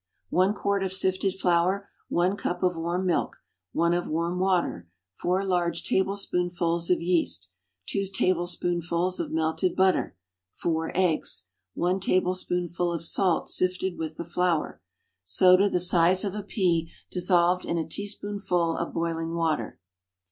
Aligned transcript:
One 0.31 0.55
quart 0.55 0.81
of 0.81 0.91
sifted 0.91 1.35
flour. 1.35 1.87
One 2.09 2.35
cup 2.35 2.63
of 2.63 2.75
warm 2.75 3.05
milk. 3.05 3.37
One 3.71 3.93
of 3.93 4.07
warm 4.07 4.39
water. 4.39 4.87
Four 5.13 5.45
large 5.45 5.83
tablespoonfuls 5.83 6.89
of 6.89 7.01
yeast. 7.03 7.51
Two 7.85 8.05
tablespoonfuls 8.11 9.19
of 9.19 9.29
melted 9.31 9.75
butter. 9.75 10.17
Four 10.53 10.91
eggs. 10.97 11.43
One 11.75 11.99
tablespoonful 11.99 12.91
of 12.91 13.03
salt 13.03 13.47
sifted 13.47 13.99
with 13.99 14.17
the 14.17 14.25
flour. 14.25 14.81
Soda 15.23 15.69
the 15.69 15.79
size 15.79 16.25
of 16.25 16.33
a 16.33 16.41
pea, 16.41 16.89
dissolved 17.11 17.67
in 17.67 17.77
a 17.77 17.87
teaspoonful 17.87 18.77
of 18.77 18.93
boiling 18.95 19.35
water. 19.35 19.79